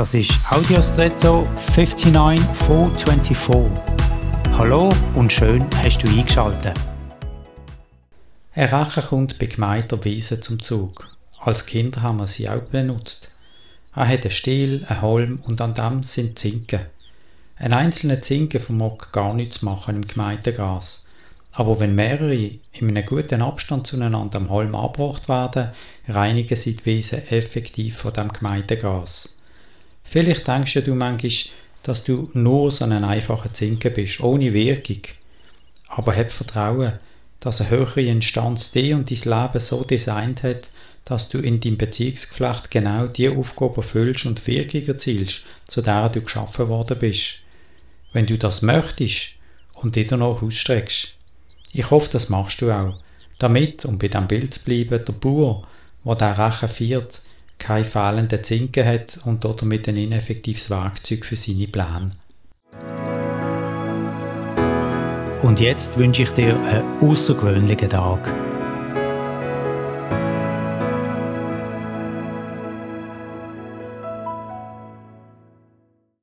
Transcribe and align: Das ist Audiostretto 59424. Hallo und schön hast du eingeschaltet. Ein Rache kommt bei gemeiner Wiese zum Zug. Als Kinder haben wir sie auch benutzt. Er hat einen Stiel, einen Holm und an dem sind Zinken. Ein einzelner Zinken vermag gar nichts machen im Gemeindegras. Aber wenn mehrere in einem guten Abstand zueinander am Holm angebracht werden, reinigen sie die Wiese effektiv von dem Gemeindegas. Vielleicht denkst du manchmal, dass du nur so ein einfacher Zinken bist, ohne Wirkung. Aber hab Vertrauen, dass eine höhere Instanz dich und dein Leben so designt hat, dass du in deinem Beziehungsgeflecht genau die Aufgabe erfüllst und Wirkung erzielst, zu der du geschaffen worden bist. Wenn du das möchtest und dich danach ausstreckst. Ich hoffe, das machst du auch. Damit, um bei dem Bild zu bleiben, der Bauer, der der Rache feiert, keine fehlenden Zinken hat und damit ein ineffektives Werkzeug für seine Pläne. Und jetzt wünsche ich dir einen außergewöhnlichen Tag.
Das 0.00 0.14
ist 0.14 0.32
Audiostretto 0.50 1.46
59424. 1.56 3.70
Hallo 4.52 4.90
und 5.14 5.30
schön 5.30 5.66
hast 5.82 5.98
du 5.98 6.08
eingeschaltet. 6.08 6.72
Ein 8.54 8.68
Rache 8.70 9.02
kommt 9.02 9.38
bei 9.38 9.44
gemeiner 9.44 10.02
Wiese 10.02 10.40
zum 10.40 10.62
Zug. 10.62 11.06
Als 11.38 11.66
Kinder 11.66 12.00
haben 12.00 12.16
wir 12.16 12.28
sie 12.28 12.48
auch 12.48 12.64
benutzt. 12.70 13.30
Er 13.94 14.08
hat 14.08 14.22
einen 14.22 14.30
Stiel, 14.30 14.86
einen 14.88 15.02
Holm 15.02 15.42
und 15.46 15.60
an 15.60 15.74
dem 15.74 16.02
sind 16.02 16.38
Zinken. 16.38 16.80
Ein 17.58 17.74
einzelner 17.74 18.20
Zinken 18.20 18.62
vermag 18.62 19.12
gar 19.12 19.34
nichts 19.34 19.60
machen 19.60 19.96
im 19.96 20.08
Gemeindegras. 20.08 21.04
Aber 21.52 21.78
wenn 21.78 21.94
mehrere 21.94 22.34
in 22.34 22.88
einem 22.88 23.04
guten 23.04 23.42
Abstand 23.42 23.86
zueinander 23.86 24.38
am 24.38 24.48
Holm 24.48 24.74
angebracht 24.74 25.28
werden, 25.28 25.72
reinigen 26.08 26.56
sie 26.56 26.76
die 26.76 26.86
Wiese 26.86 27.30
effektiv 27.30 27.98
von 27.98 28.14
dem 28.14 28.32
Gemeindegas. 28.32 29.36
Vielleicht 30.10 30.48
denkst 30.48 30.74
du 30.84 30.96
manchmal, 30.96 31.54
dass 31.84 32.02
du 32.02 32.32
nur 32.34 32.72
so 32.72 32.84
ein 32.84 33.04
einfacher 33.04 33.52
Zinken 33.52 33.94
bist, 33.94 34.18
ohne 34.18 34.52
Wirkung. 34.52 35.02
Aber 35.86 36.16
hab 36.16 36.32
Vertrauen, 36.32 36.94
dass 37.38 37.60
eine 37.60 37.70
höhere 37.70 38.02
Instanz 38.02 38.72
dich 38.72 38.92
und 38.92 39.08
dein 39.08 39.18
Leben 39.18 39.60
so 39.60 39.84
designt 39.84 40.42
hat, 40.42 40.70
dass 41.04 41.28
du 41.28 41.38
in 41.38 41.60
deinem 41.60 41.78
Beziehungsgeflecht 41.78 42.72
genau 42.72 43.06
die 43.06 43.28
Aufgabe 43.28 43.82
erfüllst 43.82 44.26
und 44.26 44.48
Wirkung 44.48 44.84
erzielst, 44.84 45.42
zu 45.68 45.80
der 45.80 46.08
du 46.08 46.22
geschaffen 46.22 46.66
worden 46.66 46.98
bist. 46.98 47.36
Wenn 48.12 48.26
du 48.26 48.36
das 48.36 48.62
möchtest 48.62 49.34
und 49.74 49.94
dich 49.94 50.08
danach 50.08 50.42
ausstreckst. 50.42 51.14
Ich 51.72 51.88
hoffe, 51.88 52.10
das 52.10 52.28
machst 52.28 52.60
du 52.62 52.72
auch. 52.72 52.96
Damit, 53.38 53.84
um 53.84 53.96
bei 53.96 54.08
dem 54.08 54.26
Bild 54.26 54.54
zu 54.54 54.64
bleiben, 54.64 55.04
der 55.04 55.12
Bauer, 55.12 55.68
der 56.04 56.16
der 56.16 56.36
Rache 56.36 56.66
feiert, 56.66 57.22
keine 57.60 57.84
fehlenden 57.84 58.42
Zinken 58.42 58.84
hat 58.84 59.20
und 59.24 59.44
damit 59.44 59.88
ein 59.88 59.96
ineffektives 59.96 60.70
Werkzeug 60.70 61.24
für 61.24 61.36
seine 61.36 61.68
Pläne. 61.68 62.10
Und 65.42 65.60
jetzt 65.60 65.96
wünsche 65.98 66.24
ich 66.24 66.30
dir 66.32 66.58
einen 66.58 67.00
außergewöhnlichen 67.00 67.90
Tag. 67.90 68.49